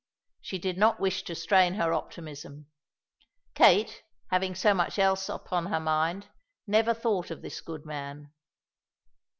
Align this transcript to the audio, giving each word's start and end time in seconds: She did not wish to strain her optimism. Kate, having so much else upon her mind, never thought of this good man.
She 0.41 0.57
did 0.57 0.79
not 0.79 0.99
wish 0.99 1.21
to 1.25 1.35
strain 1.35 1.75
her 1.75 1.93
optimism. 1.93 2.65
Kate, 3.53 4.01
having 4.31 4.55
so 4.55 4.73
much 4.73 4.97
else 4.97 5.29
upon 5.29 5.67
her 5.67 5.79
mind, 5.79 6.27
never 6.65 6.95
thought 6.95 7.29
of 7.29 7.43
this 7.43 7.61
good 7.61 7.85
man. 7.85 8.33